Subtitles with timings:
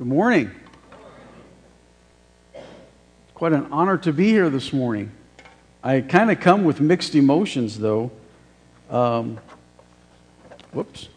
[0.00, 0.50] Good morning.
[3.34, 5.12] Quite an honor to be here this morning.
[5.84, 8.10] I kind of come with mixed emotions, though.
[8.88, 9.38] Um,
[10.72, 11.10] whoops.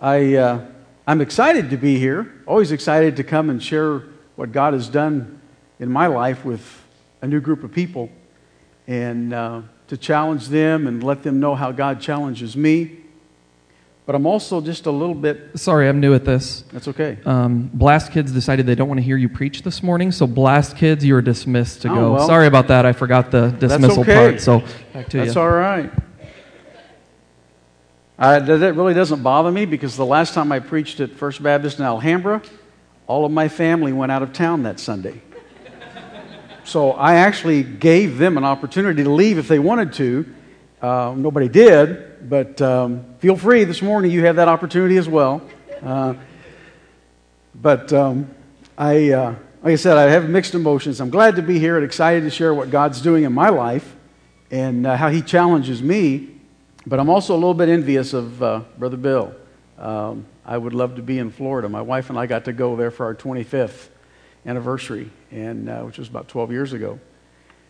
[0.00, 0.64] I, uh,
[1.08, 4.04] I'm excited to be here, always excited to come and share
[4.36, 5.40] what God has done
[5.80, 6.84] in my life with
[7.20, 8.10] a new group of people
[8.86, 12.99] and uh, to challenge them and let them know how God challenges me.
[14.10, 15.50] But I'm also just a little bit.
[15.54, 16.62] Sorry, I'm new at this.
[16.72, 17.18] That's okay.
[17.24, 20.76] Um, Blast Kids decided they don't want to hear you preach this morning, so Blast
[20.76, 22.12] Kids, you are dismissed to Oh, go.
[22.14, 22.26] well.
[22.26, 22.84] Sorry about that.
[22.84, 24.14] I forgot the dismissal okay.
[24.16, 24.40] part.
[24.40, 25.40] So back to That's you.
[25.40, 25.92] all right.
[28.18, 31.40] I, that that really doesn't bother me because the last time I preached at First
[31.40, 32.42] Baptist in Alhambra,
[33.06, 35.22] all of my family went out of town that Sunday.
[36.64, 40.26] So I actually gave them an opportunity to leave if they wanted to.
[40.82, 44.10] Uh, nobody did, but um, feel free this morning.
[44.10, 45.42] You have that opportunity as well.
[45.82, 46.14] Uh,
[47.54, 48.30] but um,
[48.76, 51.00] I, uh, like I said, I have mixed emotions.
[51.00, 53.96] I'm glad to be here and excited to share what God's doing in my life
[54.50, 56.28] and uh, how He challenges me.
[56.86, 59.34] But I'm also a little bit envious of uh, Brother Bill.
[59.78, 61.68] Um, I would love to be in Florida.
[61.68, 63.88] My wife and I got to go there for our 25th
[64.46, 66.98] anniversary, and uh, which was about 12 years ago.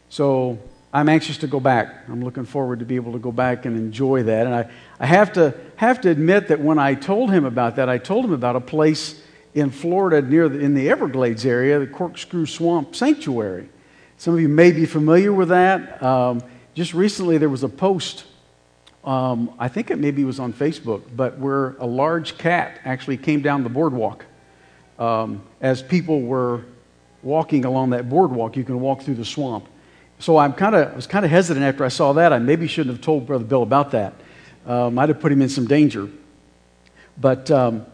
[0.09, 0.59] So
[0.93, 2.09] I'm anxious to go back.
[2.09, 4.47] I'm looking forward to be able to go back and enjoy that.
[4.47, 7.89] And I, I have, to, have to admit that when I told him about that,
[7.89, 9.23] I told him about a place
[9.55, 13.69] in Florida near the, in the Everglades area, the Corkscrew Swamp Sanctuary.
[14.17, 16.03] Some of you may be familiar with that.
[16.03, 16.43] Um,
[16.75, 18.25] just recently, there was a post,
[19.05, 23.43] um, I think it maybe was on Facebook, but where a large cat actually came
[23.43, 24.25] down the boardwalk.
[24.99, 26.65] Um, as people were
[27.23, 29.69] walking along that boardwalk, you can walk through the swamp.
[30.21, 32.31] So I'm kind of, I was kind of hesitant after I saw that.
[32.31, 34.13] I maybe shouldn't have told Brother Bill about that.
[34.67, 36.11] Uh, might have put him in some danger.
[37.17, 37.87] But um,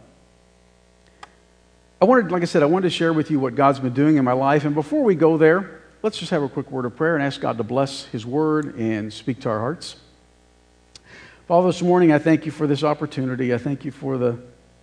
[2.03, 4.17] I wanted, like I said, I wanted to share with you what God's been doing
[4.17, 4.65] in my life.
[4.65, 7.41] And before we go there, let's just have a quick word of prayer and ask
[7.41, 9.95] God to bless His word and speak to our hearts.
[11.47, 13.55] Father, this morning I thank you for this opportunity.
[13.55, 14.37] I thank you for the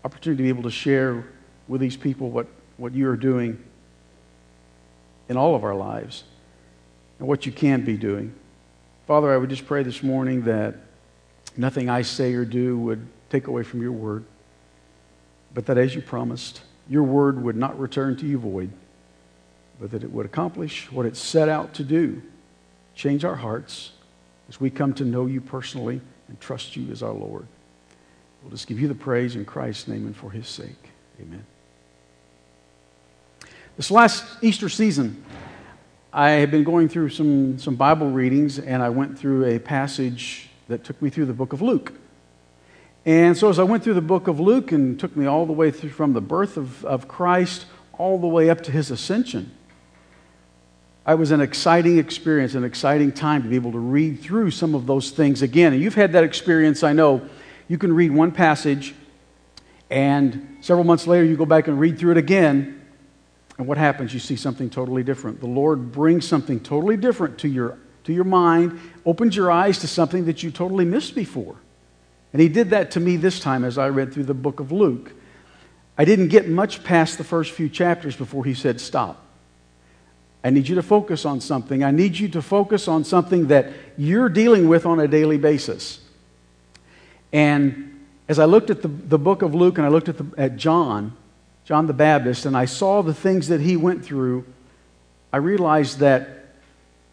[0.05, 1.25] opportunity to be able to share
[1.67, 3.61] with these people what, what you are doing
[5.27, 6.23] in all of our lives
[7.23, 8.35] and what you can be doing.
[9.07, 10.75] Father, I would just pray this morning that
[11.55, 14.25] nothing I say or do would take away from your word,
[15.53, 18.71] but that as you promised, your word would not return to you void,
[19.79, 22.21] but that it would accomplish what it set out to do
[22.93, 23.93] change our hearts
[24.49, 27.47] as we come to know you personally and trust you as our Lord.
[28.41, 30.89] We'll just give you the praise in Christ's name and for his sake.
[31.21, 31.45] Amen.
[33.77, 35.23] This last Easter season,
[36.15, 40.47] I have been going through some, some Bible readings, and I went through a passage
[40.67, 41.91] that took me through the book of Luke.
[43.03, 45.53] And so, as I went through the book of Luke and took me all the
[45.53, 49.51] way through from the birth of, of Christ all the way up to his ascension,
[51.03, 54.75] I was an exciting experience, an exciting time to be able to read through some
[54.75, 55.73] of those things again.
[55.73, 57.27] And you've had that experience, I know.
[57.67, 58.93] You can read one passage,
[59.89, 62.82] and several months later, you go back and read through it again,
[63.57, 64.13] and what happens?
[64.13, 65.39] You see something totally different.
[65.39, 69.87] The Lord brings something totally different to your, to your mind, opens your eyes to
[69.87, 71.55] something that you totally missed before.
[72.31, 74.71] And He did that to me this time as I read through the book of
[74.71, 75.13] Luke.
[75.97, 79.23] I didn't get much past the first few chapters before He said, Stop.
[80.43, 81.83] I need you to focus on something.
[81.83, 86.01] I need you to focus on something that you're dealing with on a daily basis.
[87.31, 90.25] And as I looked at the, the book of Luke and I looked at, the,
[90.37, 91.15] at John,
[91.65, 94.45] John the Baptist, and I saw the things that he went through,
[95.31, 96.45] I realized that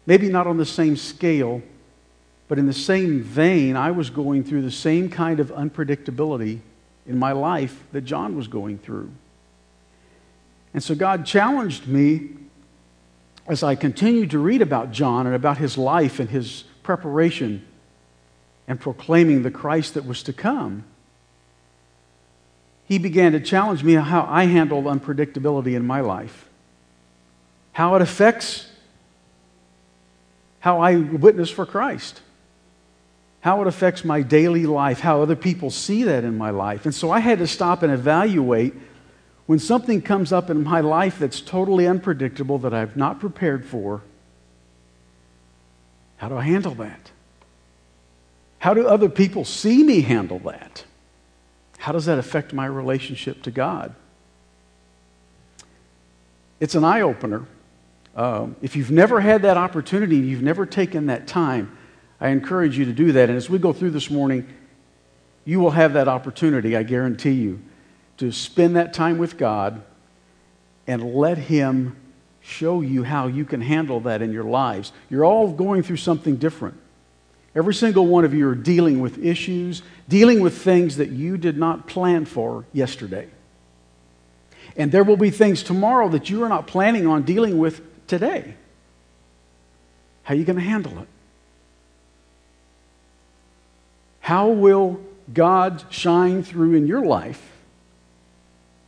[0.05, 1.61] maybe not on the same scale,
[2.47, 6.59] but in the same vein, I was going through the same kind of unpredictability
[7.07, 9.09] in my life that John was going through.
[10.73, 12.29] And so God challenged me
[13.47, 17.65] as I continued to read about John and about his life and his preparation
[18.67, 20.83] and proclaiming the Christ that was to come
[22.91, 26.49] he began to challenge me how I handle unpredictability in my life,
[27.71, 28.67] how it affects
[30.59, 32.19] how I witness for Christ,
[33.39, 36.83] how it affects my daily life, how other people see that in my life.
[36.83, 38.73] And so I had to stop and evaluate
[39.45, 44.01] when something comes up in my life that's totally unpredictable that I've not prepared for.
[46.17, 47.09] How do I handle that?
[48.59, 50.83] How do other people see me handle that?
[51.81, 53.95] How does that affect my relationship to God?
[56.59, 57.47] It's an eye opener.
[58.15, 61.75] Um, if you've never had that opportunity, you've never taken that time,
[62.19, 63.29] I encourage you to do that.
[63.29, 64.47] And as we go through this morning,
[65.43, 67.59] you will have that opportunity, I guarantee you,
[68.17, 69.81] to spend that time with God
[70.85, 71.95] and let Him
[72.41, 74.91] show you how you can handle that in your lives.
[75.09, 76.77] You're all going through something different.
[77.53, 81.57] Every single one of you are dealing with issues, dealing with things that you did
[81.57, 83.27] not plan for yesterday.
[84.77, 88.55] And there will be things tomorrow that you are not planning on dealing with today.
[90.23, 91.07] How are you going to handle it?
[94.21, 95.01] How will
[95.33, 97.51] God shine through in your life?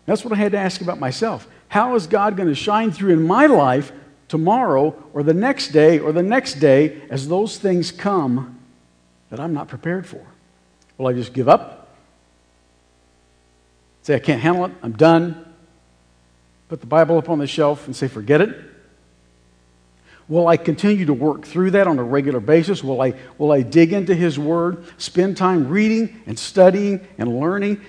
[0.05, 1.47] That's what I had to ask about myself.
[1.67, 3.91] How is God going to shine through in my life
[4.33, 8.57] tomorrow or the next day or the next day as those things come
[9.29, 10.25] that I'm not prepared for?
[10.97, 11.95] Will I just give up?
[14.01, 15.45] Say, I can't handle it, I'm done.
[16.67, 18.57] Put the Bible up on the shelf and say, forget it?
[20.27, 22.83] Will I continue to work through that on a regular basis?
[22.83, 27.81] Will I, will I dig into His Word, spend time reading and studying and learning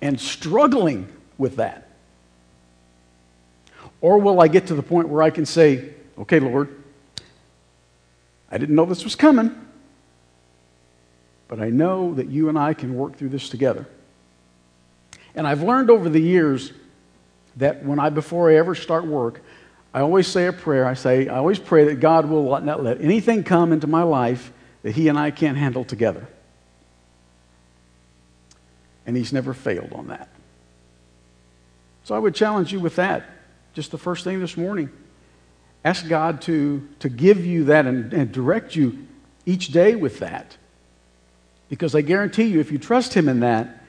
[0.00, 1.06] and struggling
[1.38, 1.91] with that?
[4.02, 6.68] Or will I get to the point where I can say, okay, Lord,
[8.50, 9.58] I didn't know this was coming,
[11.48, 13.86] but I know that you and I can work through this together.
[15.34, 16.72] And I've learned over the years
[17.56, 19.40] that when I, before I ever start work,
[19.94, 20.84] I always say a prayer.
[20.84, 24.52] I say, I always pray that God will not let anything come into my life
[24.82, 26.26] that He and I can't handle together.
[29.06, 30.28] And He's never failed on that.
[32.04, 33.24] So I would challenge you with that
[33.74, 34.90] just the first thing this morning.
[35.84, 39.06] Ask God to, to give you that and, and direct you
[39.46, 40.56] each day with that.
[41.68, 43.82] Because I guarantee you, if you trust Him in that,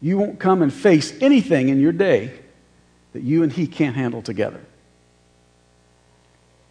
[0.00, 2.32] you won't come and face anything in your day
[3.12, 4.60] that you and He can't handle together.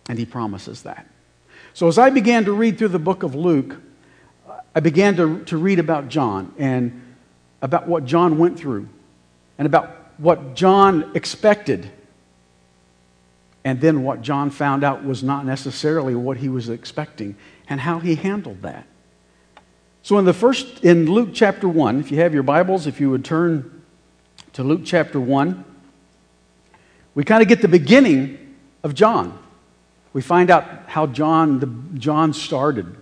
[0.07, 1.05] And He promises that.
[1.73, 3.75] So as I began to read through the book of Luke,
[4.73, 7.01] I began to, to read about John and
[7.61, 8.87] about what John went through
[9.57, 11.91] and about what John expected
[13.63, 17.35] and then what John found out was not necessarily what he was expecting
[17.67, 18.87] and how he handled that.
[20.01, 23.09] So in the first in Luke chapter 1, if you have your Bibles, if you
[23.09, 23.83] would turn
[24.53, 25.65] to Luke chapter 1,
[27.15, 29.37] we kind of get the beginning of John.
[30.13, 32.95] We find out how John, the, John started.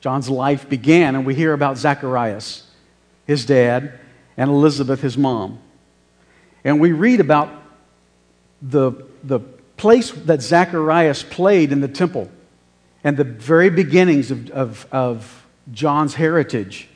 [0.00, 2.62] John's life began, and we hear about Zacharias,
[3.26, 3.98] his dad,
[4.36, 5.58] and Elizabeth, his mom.
[6.64, 7.50] And we read about
[8.62, 8.92] the,
[9.24, 9.40] the
[9.76, 12.30] place that Zacharias played in the temple
[13.04, 16.88] and the very beginnings of, of, of John's heritage.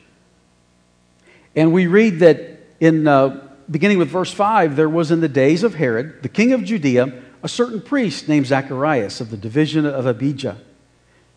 [1.55, 5.63] And we read that in uh, beginning with verse 5 there was in the days
[5.63, 10.05] of Herod, the king of Judea, a certain priest named Zacharias of the division of
[10.05, 10.57] Abijah.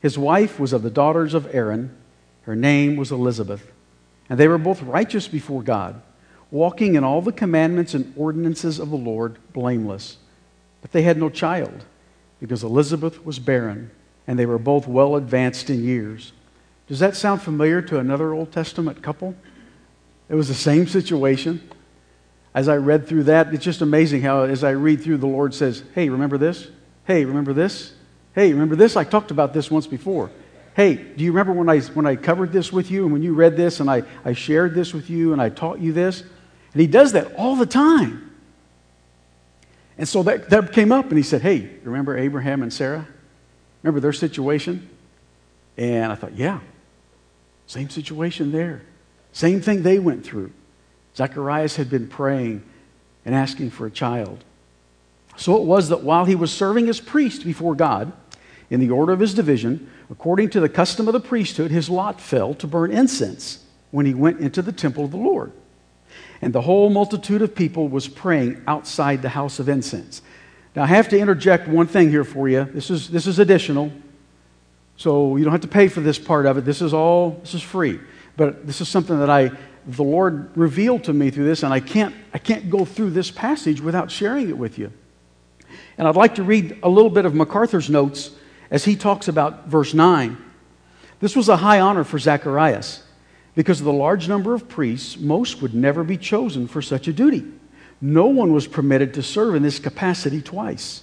[0.00, 1.96] His wife was of the daughters of Aaron.
[2.42, 3.70] Her name was Elizabeth.
[4.28, 6.00] And they were both righteous before God,
[6.50, 10.18] walking in all the commandments and ordinances of the Lord, blameless.
[10.84, 11.86] But they had no child,
[12.40, 13.90] because Elizabeth was barren,
[14.26, 16.32] and they were both well advanced in years.
[16.88, 19.34] Does that sound familiar to another Old Testament couple?
[20.28, 21.70] It was the same situation.
[22.52, 25.54] As I read through that, it's just amazing how, as I read through, the Lord
[25.54, 26.68] says, Hey, remember this?
[27.06, 27.94] Hey, remember this?
[28.34, 28.94] Hey, remember this?
[28.94, 30.30] I talked about this once before.
[30.76, 33.32] Hey, do you remember when I, when I covered this with you and when you
[33.32, 36.20] read this and I, I shared this with you and I taught you this?
[36.20, 38.33] And He does that all the time.
[39.96, 43.06] And so that, that came up, and he said, Hey, remember Abraham and Sarah?
[43.82, 44.88] Remember their situation?
[45.76, 46.60] And I thought, Yeah,
[47.66, 48.82] same situation there.
[49.32, 50.52] Same thing they went through.
[51.16, 52.62] Zacharias had been praying
[53.24, 54.44] and asking for a child.
[55.36, 58.12] So it was that while he was serving as priest before God,
[58.70, 62.20] in the order of his division, according to the custom of the priesthood, his lot
[62.20, 65.52] fell to burn incense when he went into the temple of the Lord
[66.44, 70.20] and the whole multitude of people was praying outside the house of incense.
[70.76, 72.64] Now, I have to interject one thing here for you.
[72.64, 73.90] This is, this is additional,
[74.98, 76.66] so you don't have to pay for this part of it.
[76.66, 77.98] This is all, this is free.
[78.36, 79.52] But this is something that I,
[79.86, 83.30] the Lord revealed to me through this, and I can't, I can't go through this
[83.30, 84.92] passage without sharing it with you.
[85.96, 88.32] And I'd like to read a little bit of MacArthur's notes
[88.70, 90.36] as he talks about verse 9.
[91.20, 93.02] This was a high honor for Zacharias.
[93.54, 97.12] Because of the large number of priests, most would never be chosen for such a
[97.12, 97.44] duty.
[98.00, 101.02] No one was permitted to serve in this capacity twice.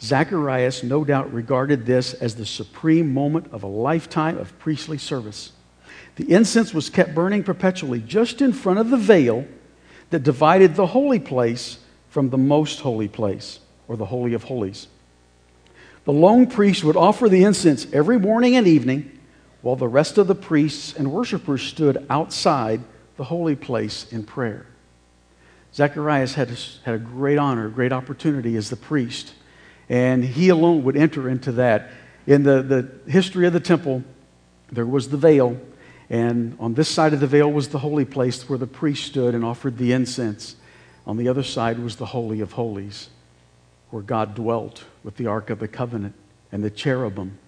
[0.00, 5.52] Zacharias no doubt regarded this as the supreme moment of a lifetime of priestly service.
[6.16, 9.46] The incense was kept burning perpetually just in front of the veil
[10.10, 11.78] that divided the holy place
[12.10, 14.88] from the most holy place, or the Holy of Holies.
[16.04, 19.17] The lone priest would offer the incense every morning and evening
[19.62, 22.80] while the rest of the priests and worshipers stood outside
[23.16, 24.66] the holy place in prayer.
[25.74, 29.34] Zacharias had a, had a great honor, great opportunity as the priest.
[29.88, 31.90] And he alone would enter into that.
[32.26, 34.02] In the, the history of the temple,
[34.70, 35.58] there was the veil.
[36.10, 39.34] And on this side of the veil was the holy place where the priest stood
[39.34, 40.56] and offered the incense.
[41.06, 43.08] On the other side was the Holy of Holies,
[43.90, 46.14] where God dwelt with the Ark of the Covenant
[46.52, 47.38] and the cherubim.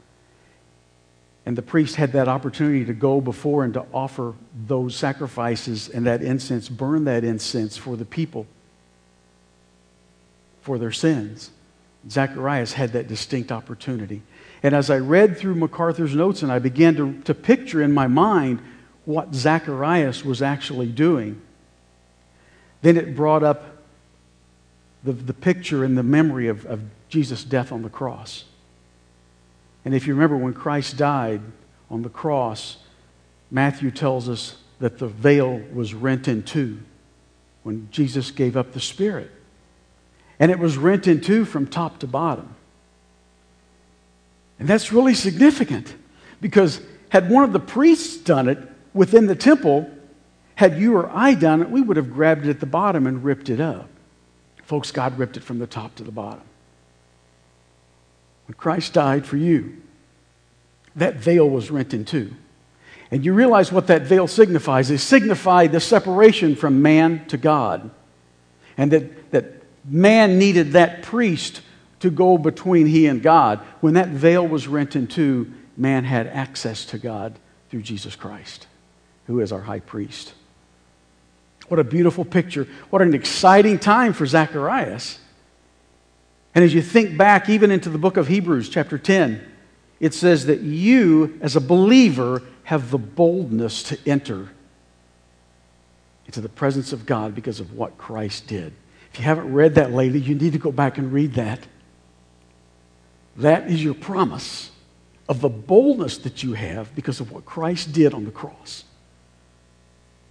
[1.50, 4.34] And the priest had that opportunity to go before and to offer
[4.68, 8.46] those sacrifices and that incense, burn that incense for the people,
[10.62, 11.50] for their sins.
[12.08, 14.22] Zacharias had that distinct opportunity.
[14.62, 18.06] And as I read through MacArthur's notes and I began to, to picture in my
[18.06, 18.60] mind
[19.04, 21.42] what Zacharias was actually doing,
[22.82, 23.82] then it brought up
[25.02, 28.44] the, the picture and the memory of, of Jesus' death on the cross.
[29.84, 31.40] And if you remember when Christ died
[31.90, 32.78] on the cross,
[33.50, 36.80] Matthew tells us that the veil was rent in two
[37.62, 39.30] when Jesus gave up the Spirit.
[40.38, 42.54] And it was rent in two from top to bottom.
[44.58, 45.94] And that's really significant
[46.40, 48.58] because had one of the priests done it
[48.94, 49.90] within the temple,
[50.54, 53.24] had you or I done it, we would have grabbed it at the bottom and
[53.24, 53.88] ripped it up.
[54.64, 56.42] Folks, God ripped it from the top to the bottom.
[58.50, 59.80] When Christ died for you,
[60.96, 62.34] that veil was rent in two.
[63.12, 64.90] And you realize what that veil signifies.
[64.90, 67.92] It signified the separation from man to God.
[68.76, 71.62] And that, that man needed that priest
[72.00, 73.60] to go between he and God.
[73.80, 77.38] When that veil was rent in two, man had access to God
[77.70, 78.66] through Jesus Christ,
[79.28, 80.34] who is our high priest.
[81.68, 82.66] What a beautiful picture.
[82.90, 85.20] What an exciting time for Zacharias.
[86.54, 89.46] And as you think back even into the book of Hebrews, chapter 10,
[90.00, 94.48] it says that you, as a believer, have the boldness to enter
[96.26, 98.72] into the presence of God because of what Christ did.
[99.12, 101.66] If you haven't read that lately, you need to go back and read that.
[103.36, 104.70] That is your promise
[105.28, 108.84] of the boldness that you have because of what Christ did on the cross.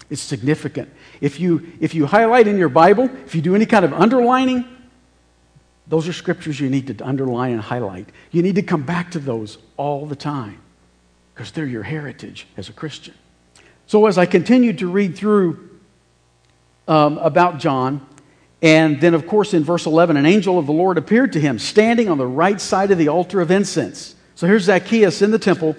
[0.10, 0.90] It's significant.
[1.22, 4.66] If you, if you highlight in your Bible, if you do any kind of underlining,
[5.90, 8.08] those are scriptures you need to underline and highlight.
[8.32, 10.60] You need to come back to those all the time
[11.34, 13.16] because they're your heritage as a Christian.
[13.88, 15.80] So, as I continued to read through
[16.88, 18.06] um, about John,
[18.62, 21.58] and then, of course, in verse 11, an angel of the Lord appeared to him
[21.58, 24.16] standing on the right side of the altar of incense.
[24.36, 25.76] So here's Zacchaeus in the temple,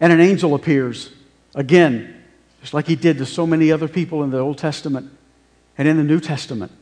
[0.00, 1.10] and an angel appears.
[1.54, 2.22] Again,
[2.60, 5.10] just like he did to so many other people in the Old Testament
[5.78, 6.72] and in the New Testament.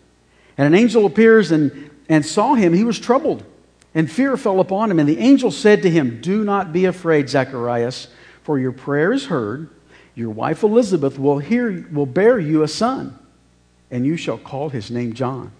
[0.56, 3.44] And an angel appears and and saw him, he was troubled,
[3.94, 4.98] and fear fell upon him.
[4.98, 8.08] And the angel said to him, Do not be afraid, Zacharias,
[8.42, 9.70] for your prayer is heard.
[10.14, 13.18] Your wife Elizabeth will, hear, will bear you a son,
[13.90, 15.50] and you shall call his name John.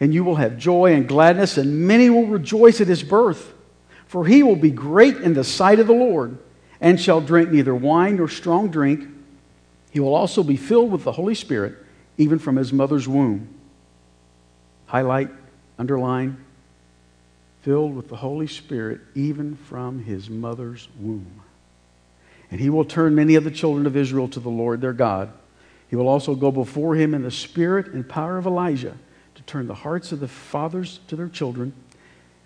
[0.00, 3.52] And you will have joy and gladness, and many will rejoice at his birth.
[4.06, 6.38] For he will be great in the sight of the Lord,
[6.80, 9.08] and shall drink neither wine nor strong drink.
[9.90, 11.76] He will also be filled with the Holy Spirit,
[12.18, 13.48] even from his mother's womb.
[14.86, 15.30] Highlight
[15.78, 16.42] underline,
[17.62, 21.42] filled with the Holy Spirit even from his mother's womb.
[22.50, 25.32] And he will turn many of the children of Israel to the Lord their God.
[25.88, 28.96] He will also go before him in the spirit and power of Elijah
[29.34, 31.72] to turn the hearts of the fathers to their children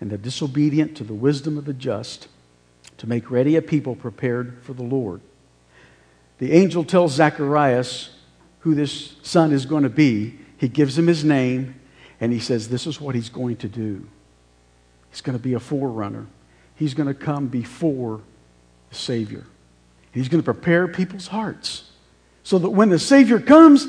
[0.01, 2.27] and the disobedient to the wisdom of the just,
[2.97, 5.21] to make ready a people prepared for the Lord.
[6.37, 8.11] The angel tells Zacharias
[8.59, 10.37] who this son is going to be.
[10.57, 11.78] He gives him his name
[12.21, 14.07] and he says, This is what he's going to do.
[15.09, 16.27] He's going to be a forerunner.
[16.75, 18.21] He's going to come before
[18.89, 19.45] the Savior.
[20.11, 21.89] He's going to prepare people's hearts
[22.43, 23.87] so that when the Savior comes,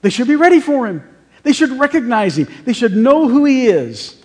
[0.00, 1.02] they should be ready for him.
[1.42, 2.48] They should recognize him.
[2.64, 4.16] They should know who he is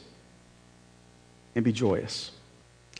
[1.56, 2.32] and be joyous.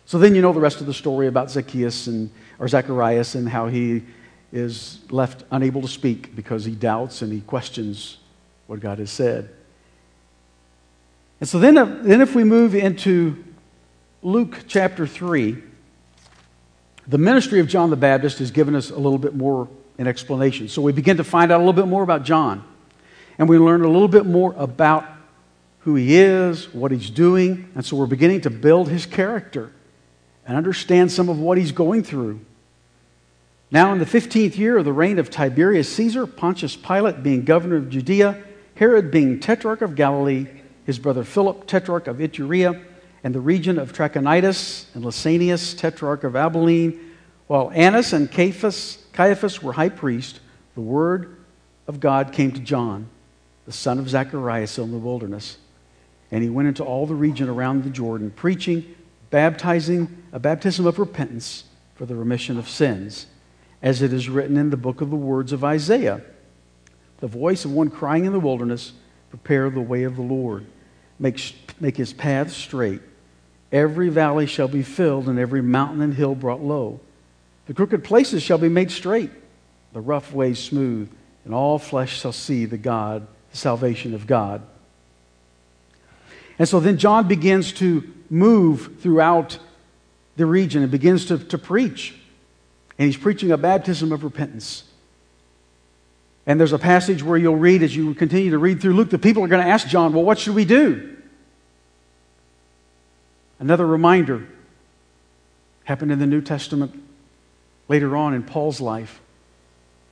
[0.06, 3.48] So then you know the rest of the story about Zacchaeus and or Zacharias and
[3.48, 4.04] how he
[4.52, 8.18] is left unable to speak because he doubts and he questions
[8.68, 9.50] what God has said.
[11.40, 13.44] And so then, uh, then if we move into
[14.24, 15.62] Luke chapter 3,
[17.08, 20.68] the ministry of John the Baptist has given us a little bit more an explanation.
[20.68, 22.64] So we begin to find out a little bit more about John.
[23.38, 25.06] And we learn a little bit more about
[25.80, 27.72] who he is, what he's doing.
[27.76, 29.72] And so we're beginning to build his character
[30.46, 32.42] and understand some of what he's going through.
[33.70, 37.78] Now, in the 15th year of the reign of Tiberius Caesar, Pontius Pilate being governor
[37.78, 38.42] of Judea,
[38.76, 40.48] Herod being tetrarch of Galilee,
[40.88, 42.84] his brother Philip, tetrarch of Iturea,
[43.24, 47.00] and the region of Trachonitis, and Lysanias, tetrarch of Abilene,
[47.46, 50.40] while Annas and Caiaphas, Caiaphas were high priests,
[50.74, 51.38] the word
[51.86, 53.08] of God came to John,
[53.66, 55.58] the son of Zacharias, in the wilderness.
[56.32, 58.96] And he went into all the region around the Jordan, preaching,
[59.30, 63.28] baptizing a baptism of repentance for the remission of sins,
[63.84, 66.24] as it is written in the book of the words of Isaiah
[67.20, 68.94] the voice of one crying in the wilderness,
[69.30, 70.66] Prepare the way of the Lord,
[71.20, 71.40] make,
[71.80, 73.02] make his path straight.
[73.72, 77.00] Every valley shall be filled, and every mountain and hill brought low.
[77.66, 79.32] The crooked places shall be made straight,
[79.94, 81.12] the rough ways smooth,
[81.44, 84.62] and all flesh shall see the God, the salvation of God.
[86.60, 89.60] And so then John begins to move throughout
[90.38, 92.16] the region and begins to, to preach.
[92.98, 94.84] And he's preaching a baptism of repentance.
[96.48, 99.20] And there's a passage where you'll read as you continue to read through Luke, the
[99.20, 101.16] people are going to ask John, Well, what should we do?
[103.60, 104.48] Another reminder
[105.84, 107.04] happened in the New Testament
[107.88, 109.20] later on in Paul's life.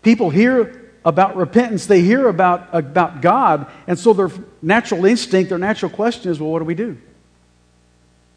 [0.01, 5.57] People hear about repentance, they hear about, about God, and so their natural instinct, their
[5.57, 6.97] natural question is, well, what do we do?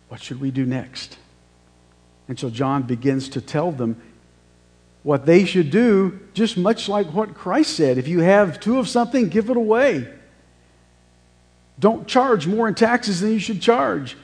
[0.09, 1.17] What should we do next?
[2.29, 4.01] And so John begins to tell them
[5.03, 7.99] what they should do, just much like what Christ said.
[7.99, 10.09] If you have two of something, give it away.
[11.79, 14.17] Don't charge more in taxes than you should charge.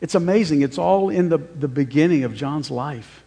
[0.00, 0.62] It's amazing.
[0.62, 3.24] It's all in the, the beginning of John's life.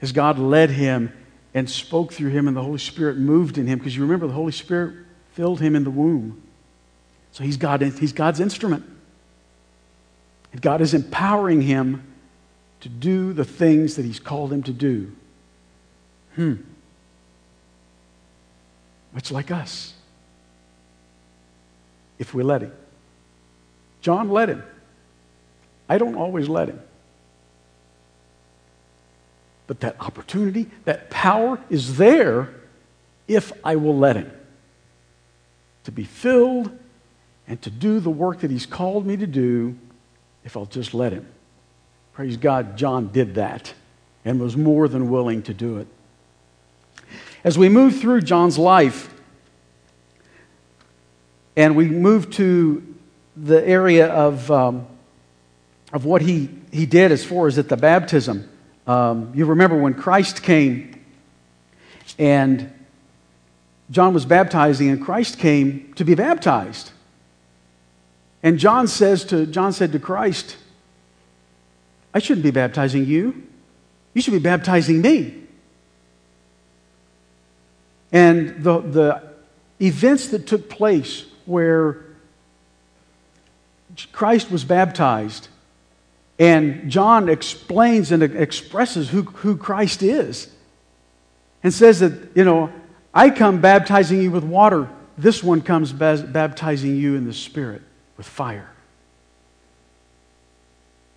[0.00, 1.12] As God led him
[1.54, 3.78] and spoke through him, and the Holy Spirit moved in him.
[3.78, 4.94] Because you remember, the Holy Spirit
[5.32, 6.42] filled him in the womb.
[7.32, 8.84] So he's, God, he's God's instrument.
[10.52, 12.07] And God is empowering him
[12.80, 15.12] to do the things that he's called him to do.
[16.34, 16.54] Hmm.
[19.12, 19.94] Much like us.
[22.18, 22.72] If we let him.
[24.00, 24.62] John let him.
[25.88, 26.80] I don't always let him.
[29.66, 32.54] But that opportunity, that power is there
[33.26, 34.30] if I will let him.
[35.84, 36.76] To be filled
[37.46, 39.76] and to do the work that he's called me to do
[40.44, 41.26] if I'll just let him.
[42.18, 43.72] Praise God, John did that
[44.24, 45.86] and was more than willing to do it.
[47.44, 49.14] As we move through John's life,
[51.56, 52.82] and we move to
[53.36, 54.88] the area of, um,
[55.92, 58.50] of what he, he did as far as at the baptism.
[58.88, 61.00] Um, you remember when Christ came
[62.18, 62.72] and
[63.92, 66.90] John was baptizing, and Christ came to be baptized.
[68.42, 70.56] And John says to John said to Christ,
[72.14, 73.42] I shouldn't be baptizing you.
[74.14, 75.34] You should be baptizing me.
[78.10, 79.22] And the, the
[79.80, 82.04] events that took place where
[84.12, 85.48] Christ was baptized,
[86.38, 90.50] and John explains and expresses who, who Christ is,
[91.62, 92.72] and says that, you know,
[93.12, 94.88] I come baptizing you with water.
[95.16, 97.82] This one comes baptizing you in the Spirit
[98.16, 98.70] with fire.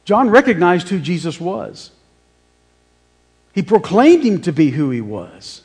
[0.05, 1.91] John recognized who Jesus was.
[3.53, 5.61] He proclaimed him to be who he was.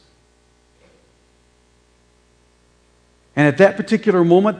[3.35, 4.59] And at that particular moment,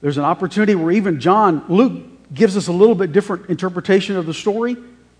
[0.00, 2.02] there's an opportunity where even John, Luke
[2.34, 4.76] gives us a little bit different interpretation of the story.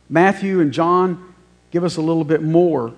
[0.09, 1.35] Matthew and John
[1.71, 2.93] give us a little bit more.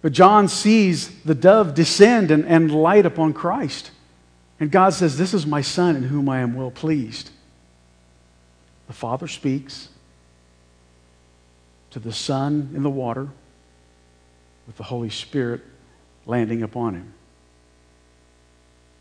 [0.00, 3.90] But John sees the dove descend and, and light upon Christ.
[4.60, 7.30] And God says, This is my son in whom I am well pleased.
[8.88, 9.90] The Father speaks
[11.90, 13.28] to the Son in the water
[14.66, 15.62] with the Holy Spirit
[16.26, 17.14] landing upon him.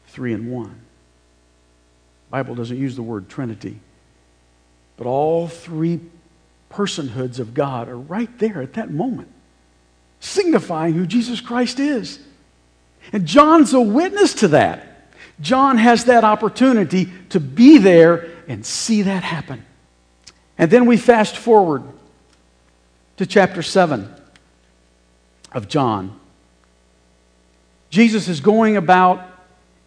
[0.08, 0.82] Three in one.
[2.30, 3.80] Bible doesn't use the word Trinity,
[4.98, 6.02] but all three
[6.70, 9.30] personhoods of God are right there at that moment,
[10.20, 12.20] signifying who Jesus Christ is.
[13.14, 15.14] And John's a witness to that.
[15.40, 19.64] John has that opportunity to be there and see that happen.
[20.58, 21.84] And then we fast forward
[23.18, 24.14] to chapter 7
[25.52, 26.20] of John.
[27.90, 29.28] Jesus is going about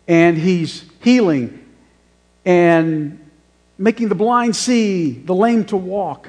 [0.08, 1.64] and he's healing
[2.44, 3.18] and
[3.78, 6.28] making the blind see, the lame to walk.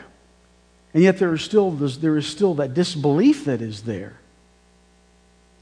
[0.94, 4.18] And yet there is still, there is still that disbelief that is there.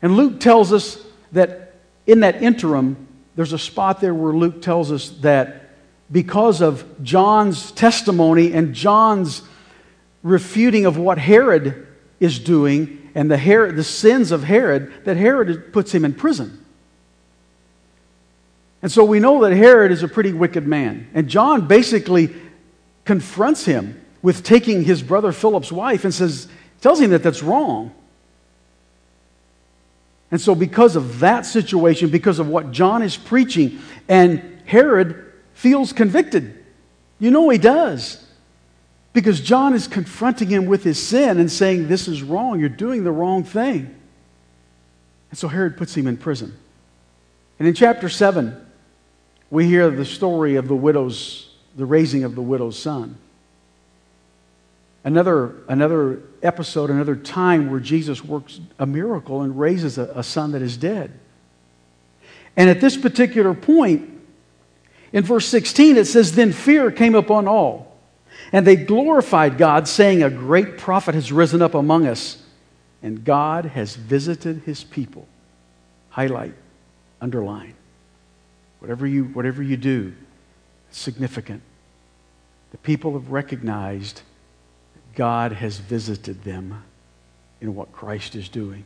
[0.02, 1.76] And Luke tells us that
[2.08, 5.69] in that interim, there's a spot there where Luke tells us that
[6.12, 9.44] because of John's testimony and John's
[10.24, 11.88] refuting of what Herod
[12.20, 16.66] is doing and the, Herod, the sins of Herod, that Herod puts him in prison.
[18.82, 21.10] And so we know that Herod is a pretty wicked man.
[21.14, 22.34] And John basically
[23.04, 26.48] confronts him with taking his brother Philip's wife and says,
[26.82, 27.94] tells him that that's wrong.
[30.32, 35.29] And so, because of that situation, because of what John is preaching, and Herod
[35.60, 36.64] feels convicted.
[37.20, 38.26] You know he does.
[39.12, 42.60] Because John is confronting him with his sin and saying, This is wrong.
[42.60, 43.94] You're doing the wrong thing.
[45.30, 46.58] And so Herod puts him in prison.
[47.58, 48.66] And in chapter 7,
[49.52, 53.18] we hear the story of the widow's, the raising of the widow's son.
[55.04, 60.54] Another, another episode, another time where Jesus works a miracle and raises a, a son
[60.54, 61.12] that is dead.
[62.56, 64.19] And at this particular point,
[65.12, 67.98] in verse 16, it says, Then fear came upon all,
[68.52, 72.42] and they glorified God, saying, A great prophet has risen up among us,
[73.02, 75.28] and God has visited his people.
[76.10, 76.54] Highlight,
[77.22, 77.74] underline.
[78.80, 80.14] Whatever you, whatever you do,
[80.90, 81.62] it's significant.
[82.72, 84.22] The people have recognized
[84.94, 86.84] that God has visited them
[87.62, 88.86] in what Christ is doing.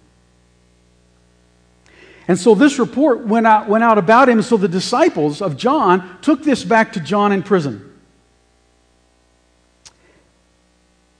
[2.27, 4.41] And so this report went out, went out about him.
[4.41, 7.89] So the disciples of John took this back to John in prison.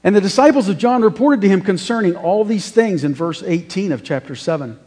[0.04, 3.92] And the disciples of John reported to him concerning all these things in verse 18
[3.92, 4.80] of chapter 7.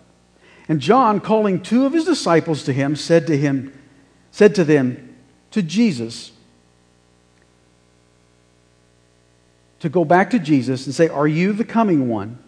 [0.69, 3.73] And John, calling two of his disciples to him, said to him,
[4.31, 5.17] said to them,
[5.53, 6.33] to Jesus,
[9.81, 12.39] to go back to Jesus and say, Are you the coming one,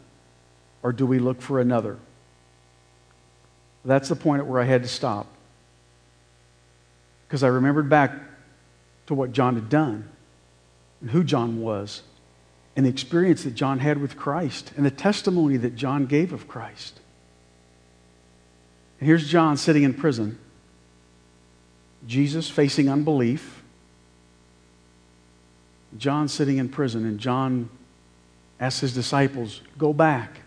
[0.82, 1.98] or do we look for another?
[3.84, 5.26] That's the point at where I had to stop.
[7.26, 8.12] Because I remembered back
[9.06, 10.08] to what John had done
[11.00, 12.02] and who John was
[12.76, 16.48] and the experience that John had with Christ and the testimony that John gave of
[16.48, 17.00] Christ.
[19.00, 20.38] And here's John sitting in prison,
[22.06, 23.62] Jesus facing unbelief,
[25.96, 27.70] John sitting in prison, and John
[28.60, 30.40] asks his disciples, Go back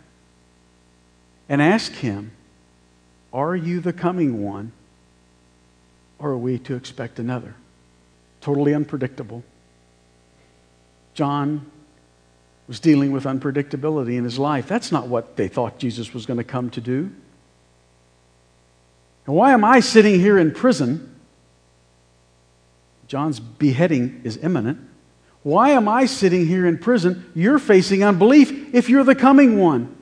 [1.50, 2.32] and ask him
[3.34, 4.72] are you the coming one,
[6.20, 7.56] or are we to expect another?
[8.42, 9.44] Totally unpredictable.
[11.14, 11.66] John
[12.68, 14.68] was dealing with unpredictability in his life.
[14.68, 17.12] That's not what they thought Jesus was going to come to do.
[19.26, 21.16] And why am I sitting here in prison?
[23.08, 24.80] John's beheading is imminent.
[25.44, 27.30] Why am I sitting here in prison?
[27.36, 29.96] You're facing unbelief if you're the coming one.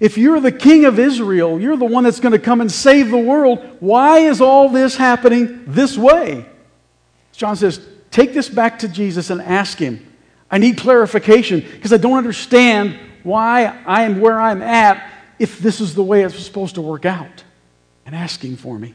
[0.00, 3.10] If you're the king of Israel, you're the one that's going to come and save
[3.10, 3.76] the world.
[3.80, 6.46] Why is all this happening this way?
[7.32, 10.06] John says, Take this back to Jesus and ask him.
[10.50, 15.80] I need clarification because I don't understand why I am where I'm at if this
[15.80, 17.44] is the way it's supposed to work out.
[18.04, 18.94] And asking for me.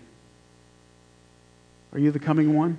[1.93, 2.77] Are you the coming one?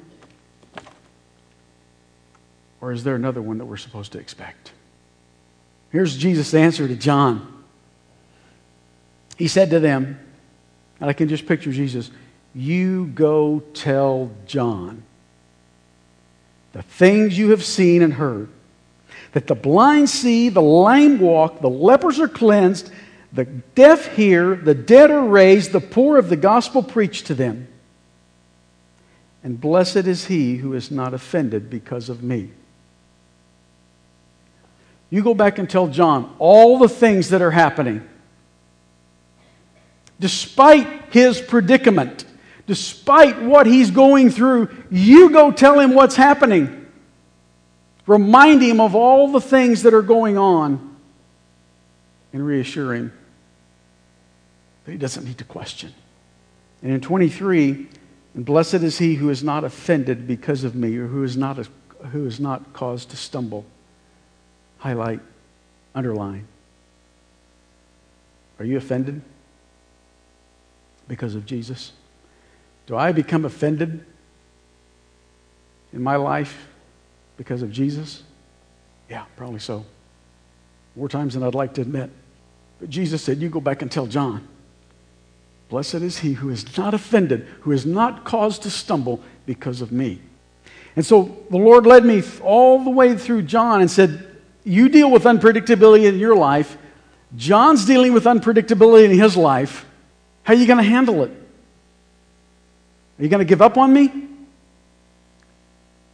[2.83, 4.73] Or is there another one that we're supposed to expect?
[5.91, 7.56] Here's Jesus' answer to John.
[9.37, 10.19] He said to them,
[11.01, 12.11] and I can just picture Jesus,
[12.55, 15.03] you go tell John
[16.73, 18.49] the things you have seen and heard
[19.33, 22.91] that the blind see, the lame walk, the lepers are cleansed,
[23.33, 27.69] the deaf hear, the dead are raised, the poor of the gospel preached to them.
[29.45, 32.51] And blessed is he who is not offended because of me.
[35.11, 38.09] You go back and tell John all the things that are happening
[40.19, 42.25] despite his predicament,
[42.67, 46.87] despite what he's going through, you go tell him what's happening.
[48.07, 50.97] Remind him of all the things that are going on
[52.33, 53.13] and reassure him
[54.85, 55.93] that he doesn't need to question.
[56.83, 57.89] And in 23,
[58.35, 61.59] and blessed is he who is not offended because of me or who is not,
[61.59, 61.67] a,
[62.09, 63.65] who is not caused to stumble.
[64.79, 65.21] Highlight,
[65.95, 66.47] underline.
[68.59, 69.23] Are you offended?
[71.09, 71.93] Because of Jesus?
[72.87, 74.05] Do I become offended
[75.93, 76.69] in my life
[77.37, 78.23] because of Jesus?
[79.09, 79.85] Yeah, probably so.
[80.95, 82.11] More times than I'd like to admit.
[82.81, 84.47] But Jesus said, You go back and tell John.
[85.69, 89.91] Blessed is he who is not offended, who is not caused to stumble because of
[89.91, 90.21] me.
[90.95, 94.27] And so the Lord led me all the way through John and said,
[94.65, 96.79] You deal with unpredictability in your life.
[97.37, 99.85] John's dealing with unpredictability in his life.
[100.47, 101.31] How are you going to handle it?
[103.19, 104.07] Are you going to give up on me?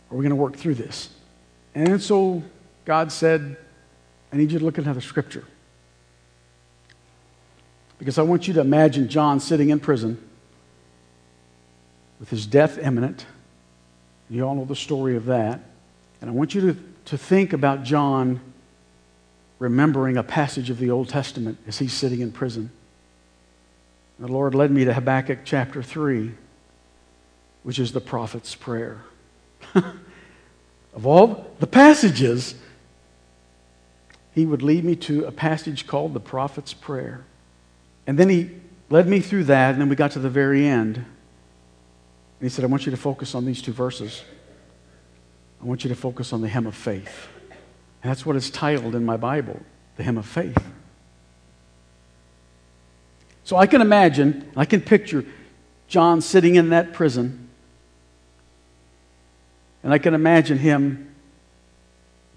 [0.08, 1.10] Or are we going to work through this?
[1.74, 2.42] And so
[2.86, 3.58] God said,
[4.32, 5.44] I need you to look at another scripture.
[7.98, 10.16] Because I want you to imagine John sitting in prison
[12.18, 13.26] with his death imminent.
[14.30, 15.60] You all know the story of that.
[16.22, 18.40] And I want you to, to think about John
[19.58, 22.70] remembering a passage of the Old Testament as he's sitting in prison.
[24.22, 26.30] The Lord led me to Habakkuk chapter 3,
[27.64, 29.02] which is the prophet's prayer.
[29.74, 32.54] of all the passages,
[34.32, 37.24] he would lead me to a passage called the prophet's prayer.
[38.06, 38.52] And then he
[38.90, 40.98] led me through that, and then we got to the very end.
[40.98, 41.04] And
[42.40, 44.22] he said, I want you to focus on these two verses.
[45.60, 47.26] I want you to focus on the hymn of faith.
[48.04, 49.60] And that's what it's titled in my Bible,
[49.96, 50.64] the hymn of faith.
[53.44, 55.24] So I can imagine, I can picture
[55.88, 57.48] John sitting in that prison,
[59.82, 61.12] and I can imagine him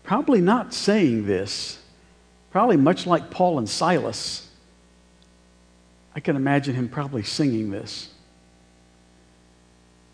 [0.04, 1.80] probably not saying this,
[2.52, 4.50] probably much like Paul and Silas.
[6.16, 8.10] I can imagine him probably singing this.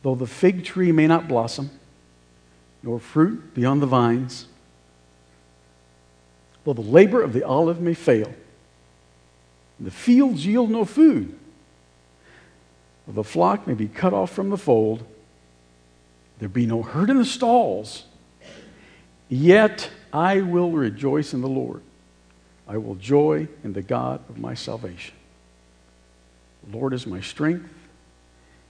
[0.04, 1.70] Though the fig tree may not blossom,
[2.84, 4.48] nor fruit be on the vines,
[6.64, 8.34] though the labor of the olive may fail,
[9.82, 11.38] the fields yield no food.
[13.08, 15.04] The flock may be cut off from the fold.
[16.40, 18.06] There be no herd in the stalls.
[19.28, 21.82] Yet I will rejoice in the Lord.
[22.68, 25.16] I will joy in the God of my salvation.
[26.64, 27.70] The Lord is my strength.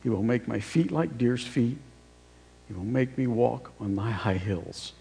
[0.01, 1.77] He will make my feet like deer's feet.
[2.67, 4.93] He will make me walk on my high hills.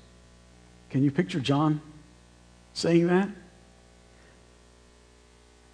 [0.91, 1.81] Can you picture John
[2.75, 3.29] saying that?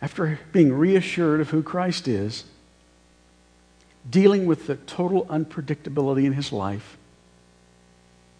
[0.01, 2.45] After being reassured of who Christ is,
[4.09, 6.97] dealing with the total unpredictability in his life,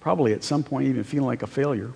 [0.01, 1.93] probably at some point even feeling like a failure,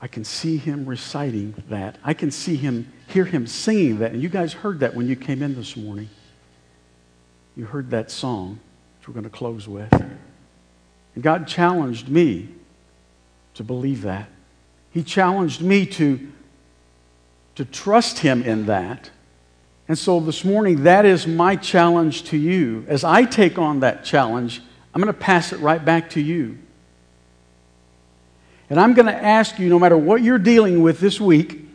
[0.00, 1.96] I can see him reciting that.
[2.04, 4.12] I can see him, hear him singing that.
[4.12, 6.08] And you guys heard that when you came in this morning.
[7.56, 8.60] You heard that song,
[8.98, 9.92] which we're going to close with.
[9.92, 12.48] And God challenged me
[13.54, 14.28] to believe that.
[14.92, 16.32] He challenged me to
[17.58, 19.10] to trust Him in that.
[19.88, 22.84] And so this morning, that is my challenge to you.
[22.86, 24.62] As I take on that challenge,
[24.94, 26.56] I'm going to pass it right back to you.
[28.70, 31.66] And I'm going to ask you no matter what you're dealing with this week,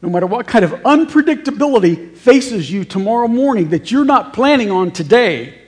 [0.00, 4.90] no matter what kind of unpredictability faces you tomorrow morning that you're not planning on
[4.90, 5.60] today,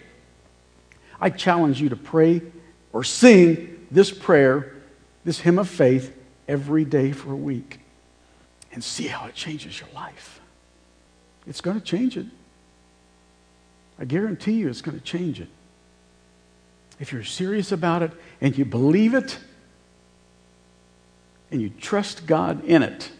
[1.20, 2.40] I challenge you to pray
[2.94, 4.76] or sing this prayer,
[5.26, 6.16] this hymn of faith,
[6.48, 7.79] every day for a week
[8.72, 10.40] and see how it changes your life.
[11.46, 12.26] It's going to change it.
[13.98, 15.48] I guarantee you it's going to change it.
[16.98, 19.38] If you're serious about it and you believe it
[21.50, 23.10] and you trust God in it,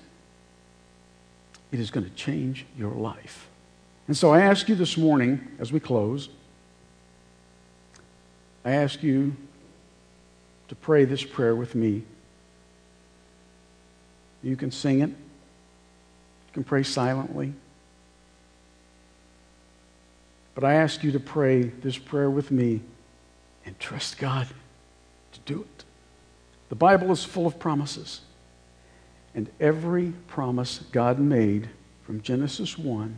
[1.72, 3.48] it is going to change your life.
[4.06, 6.28] And so I ask you this morning, as we close,
[8.64, 9.34] I ask you
[10.68, 12.02] to pray this prayer with me.
[14.42, 15.10] You can sing it.
[16.50, 17.52] You can pray silently.
[20.54, 22.80] But I ask you to pray this prayer with me
[23.64, 24.48] and trust God
[25.32, 25.84] to do it.
[26.70, 28.22] The Bible is full of promises.
[29.32, 31.70] And every promise God made
[32.02, 33.14] from Genesis 1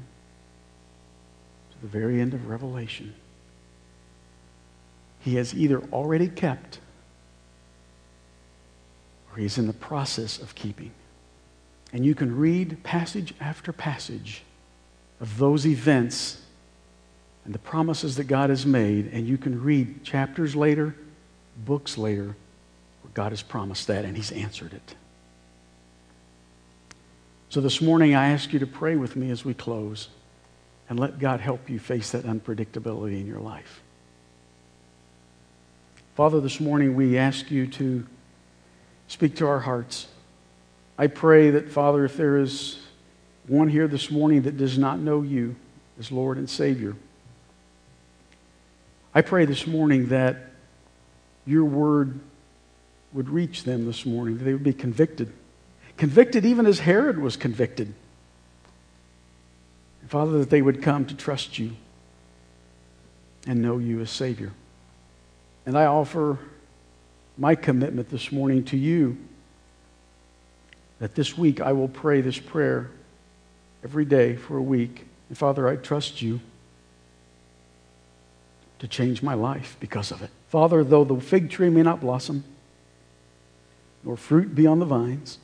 [1.70, 3.14] to the very end of Revelation,
[5.20, 6.80] He has either already kept
[9.32, 10.90] or He's in the process of keeping.
[11.92, 14.42] And you can read passage after passage
[15.20, 16.40] of those events
[17.44, 20.94] and the promises that God has made, and you can read chapters later,
[21.64, 22.36] books later,
[23.02, 24.94] where God has promised that and He's answered it.
[27.50, 30.08] So this morning, I ask you to pray with me as we close
[30.88, 33.82] and let God help you face that unpredictability in your life.
[36.14, 38.06] Father, this morning we ask you to
[39.08, 40.06] speak to our hearts.
[40.98, 42.78] I pray that, Father, if there is
[43.46, 45.56] one here this morning that does not know you
[45.98, 46.94] as Lord and Savior,
[49.14, 50.50] I pray this morning that
[51.46, 52.20] your word
[53.12, 55.32] would reach them this morning, that they would be convicted.
[55.96, 57.94] Convicted even as Herod was convicted.
[60.08, 61.72] Father, that they would come to trust you
[63.46, 64.52] and know you as Savior.
[65.66, 66.38] And I offer
[67.38, 69.16] my commitment this morning to you
[71.02, 72.88] that this week I will pray this prayer
[73.82, 75.04] every day for a week.
[75.28, 76.38] And Father, I trust you
[78.78, 80.30] to change my life because of it.
[80.48, 82.44] Father, though the fig tree may not blossom,
[84.04, 85.38] nor fruit be on the vines,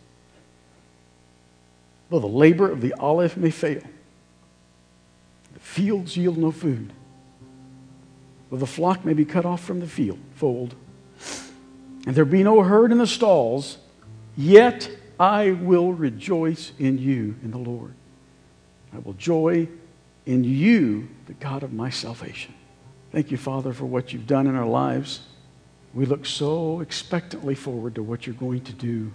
[2.09, 3.83] though the labor of the olive may fail,
[5.55, 6.92] the fields yield no food,
[8.53, 10.77] though the flock may be cut off from the field, fold,
[12.07, 13.79] and there be no herd in the stalls,
[14.37, 17.94] yet I will rejoice in you, in the Lord.
[18.92, 19.68] I will joy
[20.26, 22.54] in you, the God of my salvation.
[23.11, 25.20] Thank you, Father, for what you've done in our lives.
[25.94, 29.12] We look so expectantly forward to what you're going to do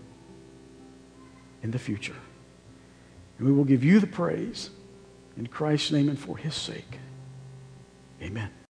[1.61, 2.15] in the future.
[3.37, 4.69] And we will give you the praise
[5.37, 6.99] in Christ's name and for his sake.
[8.21, 8.49] Amen.